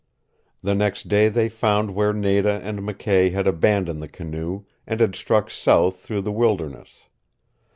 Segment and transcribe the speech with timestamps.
[0.63, 5.15] The next day they found where Nada and McKay had abandoned the canoe, and had
[5.15, 7.01] struck south through the wilderness.